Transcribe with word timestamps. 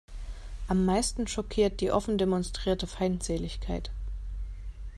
Am 0.67 0.83
meisten 0.83 1.27
schockiert 1.27 1.79
die 1.79 1.91
offen 1.91 2.17
demonstrierte 2.17 2.87
Feindseligkeit. 2.87 3.91